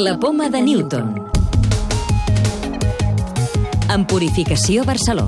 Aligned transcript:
La 0.00 0.18
poma 0.18 0.48
de 0.48 0.62
Newton. 0.62 1.10
En 3.92 4.06
Purificació 4.06 4.86
Barceló. 4.88 5.26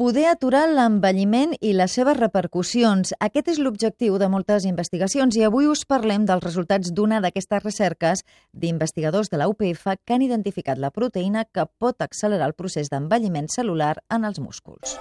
Poder 0.00 0.24
aturar 0.30 0.62
l'envelliment 0.72 1.52
i 1.60 1.74
les 1.76 1.98
seves 1.98 2.16
repercussions. 2.16 3.12
Aquest 3.20 3.52
és 3.52 3.60
l'objectiu 3.60 4.16
de 4.16 4.30
moltes 4.32 4.64
investigacions 4.64 5.36
i 5.36 5.44
avui 5.44 5.68
us 5.68 5.84
parlem 5.84 6.24
dels 6.24 6.48
resultats 6.48 6.96
d'una 6.96 7.20
d'aquestes 7.20 7.60
recerques 7.66 8.24
d'investigadors 8.54 9.28
de 9.28 9.44
la 9.44 9.52
UPF 9.52 9.98
que 10.06 10.16
han 10.16 10.24
identificat 10.24 10.80
la 10.80 10.94
proteïna 10.96 11.44
que 11.44 11.68
pot 11.76 12.00
accelerar 12.00 12.48
el 12.48 12.56
procés 12.56 12.88
d'envelliment 12.88 13.52
celular 13.52 13.98
en 14.08 14.24
els 14.24 14.40
músculs. 14.40 14.96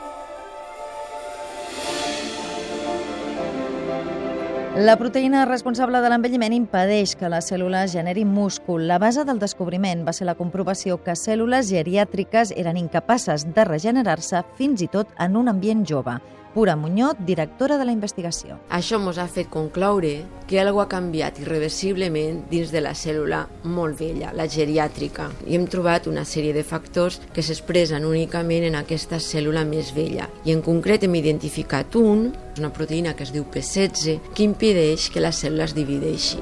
La 4.77 4.93
proteïna 4.93 5.47
responsable 5.49 6.03
de 6.03 6.09
l'envelliment 6.11 6.53
impedeix 6.53 7.15
que 7.17 7.29
les 7.33 7.47
cèl·lules 7.49 7.95
generin 7.95 8.29
múscul. 8.29 8.83
La 8.85 8.99
base 9.01 9.23
del 9.25 9.39
descobriment 9.41 10.03
va 10.05 10.13
ser 10.13 10.27
la 10.29 10.35
comprovació 10.37 10.99
que 11.01 11.15
cèl·lules 11.17 11.71
geriàtriques 11.71 12.51
eren 12.53 12.77
incapaces 12.77 13.47
de 13.55 13.65
regenerar-se 13.65 14.43
fins 14.59 14.83
i 14.85 14.87
tot 14.93 15.09
en 15.17 15.39
un 15.41 15.49
ambient 15.49 15.81
jove. 15.81 16.19
Pura 16.53 16.75
Muñoz, 16.75 17.15
directora 17.19 17.77
de 17.77 17.85
la 17.85 17.93
investigació. 17.93 18.57
Això 18.69 18.99
ens 19.01 19.19
ha 19.19 19.27
fet 19.27 19.49
concloure 19.53 20.23
que 20.47 20.59
algo 20.61 20.81
ha 20.81 20.87
canviat 20.89 21.41
irreversiblement 21.43 22.43
dins 22.51 22.71
de 22.71 22.81
la 22.81 22.95
cèl·lula 22.95 23.43
molt 23.63 23.99
vella, 23.99 24.31
la 24.33 24.47
geriàtrica. 24.47 25.29
I 25.45 25.57
hem 25.57 25.67
trobat 25.67 26.07
una 26.07 26.25
sèrie 26.25 26.55
de 26.55 26.63
factors 26.63 27.19
que 27.35 27.43
s'expressen 27.43 28.07
únicament 28.07 28.67
en 28.69 28.79
aquesta 28.79 29.21
cèl·lula 29.23 29.65
més 29.67 29.93
vella. 29.95 30.29
I 30.45 30.55
en 30.55 30.63
concret 30.65 31.03
hem 31.03 31.19
identificat 31.19 31.99
un, 31.99 32.31
una 32.57 32.73
proteïna 32.73 33.13
que 33.13 33.27
es 33.27 33.35
diu 33.35 33.45
P16, 33.45 34.33
que 34.33 34.47
impedeix 34.47 35.11
que 35.11 35.23
la 35.23 35.35
cèl·lula 35.35 35.67
es 35.67 35.77
divideixi. 35.77 36.41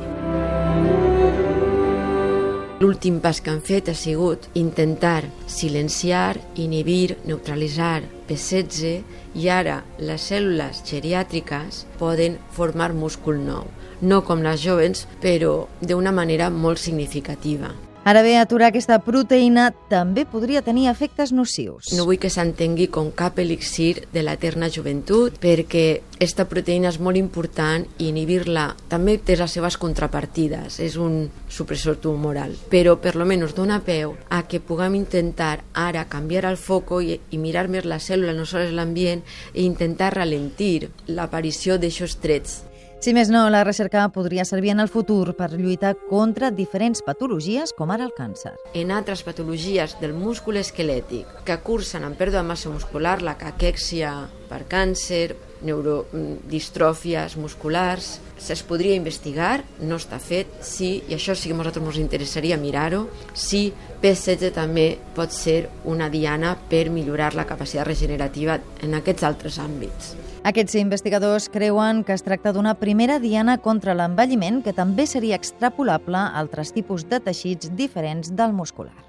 L'últim 2.76 3.22
pas 3.23 3.38
que 3.40 3.54
han 3.54 3.62
fet 3.64 3.88
ha 3.88 3.94
sigut 3.95 4.50
intentar 4.59 5.30
silenciar, 5.48 6.42
inhibir, 6.59 7.16
neutralitzar 7.23 8.02
P16 8.28 8.98
i 9.40 9.48
ara 9.48 9.78
les 10.09 10.26
cèl·lules 10.28 10.81
geriàtriques 10.90 11.86
poden 12.02 12.36
formar 12.58 12.92
múscul 12.92 13.40
nou. 13.48 13.72
No 14.03 14.20
com 14.28 14.44
les 14.44 14.59
joves, 14.59 15.06
però 15.23 15.70
d'una 15.80 16.12
manera 16.12 16.52
molt 16.52 16.84
significativa. 16.84 17.72
Ara 18.06 18.22
bé, 18.22 18.36
aturar 18.38 18.67
aquesta 18.70 19.00
proteïna 19.02 19.72
també 19.89 20.28
podria 20.30 20.61
tenir 20.61 20.84
efectes 20.92 21.31
nocius. 21.34 21.88
No 21.98 22.03
vull 22.06 22.20
que 22.22 22.30
s'entengui 22.30 22.86
com 22.94 23.08
cap 23.09 23.39
elixir 23.42 24.03
de 24.14 24.22
l'eterna 24.22 24.70
joventut, 24.70 25.39
perquè 25.42 25.86
aquesta 26.14 26.45
proteïna 26.45 26.92
és 26.92 27.00
molt 27.02 27.17
important 27.17 27.88
i 27.97 28.12
inhibir-la 28.12 28.67
també 28.92 29.16
té 29.17 29.39
les 29.39 29.58
seves 29.58 29.80
contrapartides, 29.81 30.78
és 30.86 31.00
un 31.02 31.31
supressor 31.50 31.97
tumoral, 32.03 32.53
però 32.70 32.94
per 33.02 33.16
lo 33.17 33.25
menys 33.25 33.58
dona 33.58 33.81
peu 33.81 34.14
a 34.30 34.44
que 34.45 34.62
puguem 34.62 35.00
intentar 35.02 35.64
ara 35.73 36.06
canviar 36.06 36.45
el 36.52 36.62
foco 36.62 37.02
i, 37.02 37.17
i 37.34 37.42
mirar 37.42 37.66
més 37.73 37.90
la 37.90 37.97
cèl·lula, 37.97 38.38
no 38.38 38.45
sols 38.45 38.69
l'ambient, 38.69 39.25
i 39.56 39.66
intentar 39.66 40.14
ralentir 40.14 40.92
l'aparició 41.09 41.81
d'aixòs 41.81 42.19
trets 42.22 42.62
si 43.06 43.14
més 43.14 43.30
no, 43.30 43.44
la 43.53 43.61
recerca 43.61 44.08
podria 44.09 44.48
servir 44.50 44.72
en 44.73 44.80
el 44.81 44.89
futur 44.89 45.36
per 45.38 45.52
lluitar 45.53 45.92
contra 46.09 46.50
diferents 46.50 47.03
patologies, 47.06 47.70
com 47.78 47.92
ara 47.94 48.08
el 48.08 48.16
càncer. 48.17 48.56
En 48.73 48.89
altres 48.89 49.22
patologies 49.22 49.94
del 50.00 50.16
múscul 50.17 50.58
esquelètic 50.58 51.30
que 51.45 51.59
cursen 51.62 52.08
amb 52.08 52.17
pèrdua 52.17 52.42
de 52.42 52.50
massa 52.50 52.73
muscular, 52.73 53.20
la 53.22 53.38
caquèxia 53.38 54.16
per 54.50 54.64
càncer, 54.72 55.36
neurodistròfies 55.66 57.38
musculars, 57.38 58.09
se's 58.42 58.66
podria 58.66 58.97
investigar, 58.97 59.62
no 59.86 60.02
està 60.02 60.17
fet, 60.17 60.58
sí, 60.66 60.95
i 61.06 61.14
això 61.14 61.38
sí 61.38 61.52
que 61.52 61.53
a 61.53 61.62
nosaltres 61.62 61.86
ens 61.86 62.02
interessaria 62.02 62.58
mirar-ho, 62.58 63.06
sí, 63.38 63.68
P16 64.01 64.50
també 64.57 64.96
pot 65.13 65.30
ser 65.30 65.68
una 65.85 66.09
diana 66.09 66.57
per 66.57 66.88
millorar 66.90 67.35
la 67.38 67.46
capacitat 67.46 67.85
regenerativa 67.85 68.57
en 68.81 68.97
aquests 68.97 69.30
altres 69.30 69.62
àmbits. 69.62 70.16
Aquests 70.45 70.75
investigadors 70.78 71.47
creuen 71.50 72.03
que 72.06 72.13
es 72.13 72.22
tracta 72.22 72.51
d'una 72.53 72.75
primera 72.78 73.16
diana 73.23 73.56
contra 73.57 73.95
l'envelliment 73.97 74.59
que 74.61 74.75
també 74.78 75.07
seria 75.09 75.39
extrapolable 75.41 76.19
a 76.22 76.38
altres 76.44 76.69
tipus 76.75 77.07
de 77.09 77.17
teixits 77.17 77.73
diferents 77.73 78.29
del 78.29 78.53
muscular. 78.53 79.05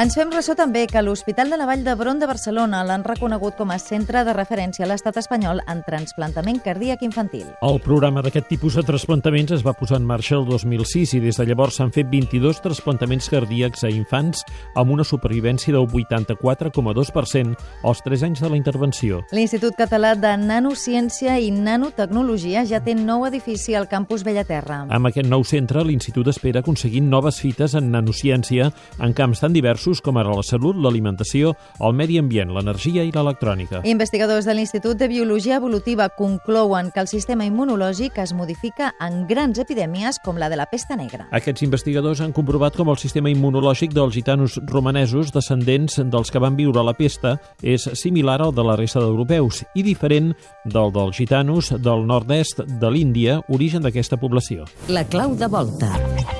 Ens 0.00 0.14
fem 0.16 0.30
ressò 0.32 0.54
també 0.56 0.86
que 0.88 1.00
l'Hospital 1.04 1.50
de 1.52 1.58
la 1.60 1.66
Vall 1.68 1.82
d'Hebron 1.84 2.16
de 2.22 2.24
Barcelona 2.24 2.78
l'han 2.88 3.02
reconegut 3.04 3.58
com 3.58 3.68
a 3.68 3.76
centre 3.76 4.22
de 4.24 4.32
referència 4.32 4.86
a 4.86 4.88
l'estat 4.88 5.18
espanyol 5.20 5.58
en 5.68 5.82
transplantament 5.84 6.62
cardíac 6.64 7.02
infantil. 7.04 7.50
El 7.60 7.76
programa 7.84 8.22
d'aquest 8.24 8.48
tipus 8.48 8.78
de 8.78 8.84
trasplantaments 8.88 9.52
es 9.52 9.64
va 9.66 9.74
posar 9.76 9.98
en 10.00 10.06
marxa 10.08 10.38
el 10.38 10.46
2006 10.48 11.12
i 11.18 11.20
des 11.20 11.36
de 11.36 11.44
llavors 11.44 11.76
s'han 11.76 11.92
fet 11.92 12.08
22 12.08 12.62
trasplantaments 12.64 13.28
cardíacs 13.28 13.84
a 13.84 13.90
infants 13.92 14.40
amb 14.72 14.94
una 14.94 15.04
supervivència 15.04 15.76
del 15.76 15.84
84,2% 15.84 17.68
als 17.84 18.02
3 18.06 18.24
anys 18.30 18.40
de 18.40 18.48
la 18.54 18.56
intervenció. 18.56 19.20
L'Institut 19.36 19.76
Català 19.76 20.14
de 20.16 20.32
Nanociència 20.40 21.36
i 21.44 21.52
Nanotecnologia 21.52 22.64
ja 22.64 22.80
té 22.80 22.96
nou 22.96 23.28
edifici 23.28 23.76
al 23.76 23.90
campus 23.92 24.24
Bellaterra. 24.24 24.86
Amb 24.88 25.12
aquest 25.12 25.28
nou 25.28 25.44
centre, 25.44 25.84
l'Institut 25.84 26.32
espera 26.32 26.64
aconseguir 26.64 27.04
noves 27.04 27.44
fites 27.44 27.76
en 27.76 27.92
nanociència 27.92 28.72
en 28.96 29.12
camps 29.12 29.44
tan 29.44 29.52
diversos 29.52 29.89
diversos 29.90 30.00
com 30.00 30.16
ara 30.18 30.34
la 30.34 30.42
salut, 30.42 30.76
l'alimentació, 30.76 31.54
el 31.80 31.94
medi 31.94 32.18
ambient, 32.18 32.50
l'energia 32.54 33.02
i 33.02 33.10
l'electrònica. 33.10 33.82
Investigadors 33.84 34.46
de 34.46 34.54
l'Institut 34.54 34.96
de 34.96 35.08
Biologia 35.08 35.56
Evolutiva 35.56 36.08
conclouen 36.08 36.90
que 36.94 37.00
el 37.00 37.08
sistema 37.08 37.44
immunològic 37.44 38.18
es 38.18 38.32
modifica 38.32 38.92
en 39.00 39.26
grans 39.26 39.58
epidèmies 39.58 40.20
com 40.24 40.38
la 40.38 40.48
de 40.48 40.56
la 40.56 40.66
pesta 40.70 40.96
negra. 40.96 41.26
Aquests 41.32 41.64
investigadors 41.66 42.20
han 42.20 42.32
comprovat 42.32 42.76
com 42.76 42.90
el 42.90 42.98
sistema 42.98 43.30
immunològic 43.30 43.94
dels 43.94 44.14
gitanos 44.14 44.58
romanesos, 44.66 45.32
descendents 45.32 46.00
dels 46.04 46.30
que 46.30 46.42
van 46.42 46.56
viure 46.56 46.84
la 46.84 46.94
pesta, 46.94 47.38
és 47.62 47.88
similar 47.94 48.40
al 48.40 48.54
de 48.54 48.64
la 48.64 48.76
resta 48.78 49.00
d'europeus 49.02 49.64
i 49.74 49.82
diferent 49.82 50.34
del 50.64 50.92
dels 50.94 51.16
gitanos 51.16 51.72
del 51.76 52.06
nord-est 52.06 52.62
de 52.62 52.90
l'Índia, 52.90 53.40
origen 53.48 53.82
d'aquesta 53.82 54.20
població. 54.20 54.68
La 54.88 55.04
clau 55.04 55.34
de 55.34 55.50
volta. 55.50 56.39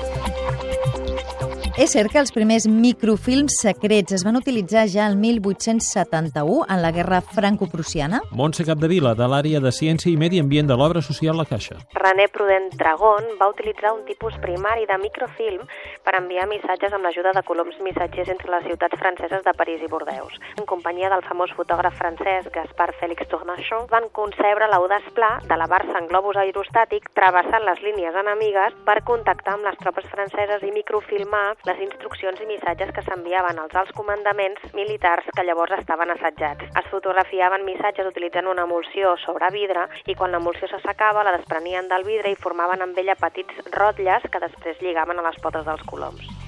És 1.79 1.93
cert 1.95 2.11
que 2.11 2.19
els 2.19 2.33
primers 2.35 2.65
microfilms 2.67 3.61
secrets 3.63 4.11
es 4.11 4.25
van 4.27 4.35
utilitzar 4.35 4.81
ja 4.91 5.05
el 5.07 5.13
1871 5.15 6.65
en 6.67 6.81
la 6.83 6.89
guerra 6.91 7.21
franco-prussiana? 7.23 8.19
Montse 8.35 8.65
Capdevila, 8.67 9.13
de 9.15 9.29
l'àrea 9.31 9.61
de 9.63 9.71
Ciència 9.71 10.11
i 10.11 10.17
Medi 10.19 10.41
Ambient 10.43 10.67
de 10.67 10.75
l'obra 10.75 10.99
social 10.99 11.39
La 11.39 11.45
Caixa. 11.47 11.77
René 11.95 12.25
Prudent 12.27 12.67
Dragón 12.75 13.23
va 13.39 13.47
utilitzar 13.53 13.93
un 13.95 14.03
tipus 14.03 14.35
primari 14.43 14.83
de 14.89 14.97
microfilm 14.99 15.63
per 16.03 16.17
enviar 16.19 16.49
missatges 16.51 16.91
amb 16.91 17.07
l'ajuda 17.07 17.31
de 17.37 17.45
coloms 17.47 17.79
missatgers 17.87 18.33
entre 18.35 18.51
les 18.51 18.67
ciutats 18.67 18.99
franceses 18.99 19.47
de 19.47 19.55
París 19.55 19.79
i 19.79 19.87
Bordeus. 19.87 20.35
En 20.59 20.67
companyia 20.67 21.13
del 21.15 21.23
famós 21.23 21.55
fotògraf 21.55 21.95
francès 21.95 22.51
Gaspard 22.51 22.99
Félix 22.99 23.31
Tournachon 23.31 23.87
van 23.87 24.09
concebre 24.11 24.67
l'audaç 24.67 25.07
pla 25.15 25.37
d'elevar-se 25.47 25.95
en 26.03 26.11
globus 26.11 26.35
aerostàtic 26.35 27.07
travessant 27.15 27.63
les 27.63 27.79
línies 27.87 28.19
enemigues 28.25 28.75
per 28.83 28.99
contactar 29.07 29.55
amb 29.55 29.71
les 29.71 29.79
tropes 29.79 30.11
franceses 30.11 30.67
i 30.67 30.75
microfilmar 30.75 31.60
les 31.69 31.81
instruccions 31.85 32.41
i 32.41 32.47
missatges 32.49 32.91
que 32.95 33.03
s'enviaven 33.05 33.59
als 33.61 33.75
alts 33.81 33.93
comandaments 33.97 34.63
militars 34.77 35.27
que 35.35 35.45
llavors 35.45 35.75
estaven 35.77 36.13
assetjats. 36.15 36.65
Es 36.81 36.89
fotografiaven 36.93 37.65
missatges 37.67 38.09
utilitzant 38.09 38.49
una 38.49 38.65
emulsió 38.69 39.15
sobre 39.25 39.51
vidre 39.53 39.87
i 40.05 40.15
quan 40.15 40.33
l'emulsió 40.33 40.69
s'assecava 40.71 41.25
la 41.27 41.35
desprenien 41.37 41.91
del 41.91 42.07
vidre 42.07 42.33
i 42.33 42.39
formaven 42.45 42.81
amb 42.87 42.97
ella 42.97 43.19
petits 43.25 43.73
rotlles 43.77 44.25
que 44.31 44.45
després 44.47 44.81
lligaven 44.81 45.21
a 45.21 45.27
les 45.29 45.43
potes 45.45 45.67
dels 45.67 45.85
coloms. 45.91 46.40